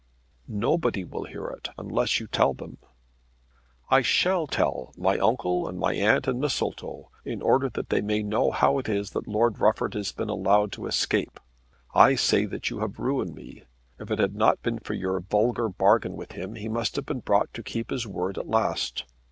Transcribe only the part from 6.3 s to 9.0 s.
Mistletoe, in order that they may know how it